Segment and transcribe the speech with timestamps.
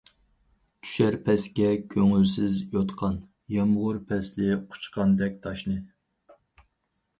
[0.85, 3.21] چۈشەر پەسكە كۆڭۈلسىز يوتقان،
[3.57, 5.81] يامغۇر پەسلى قۇچقاندەك تاشنى.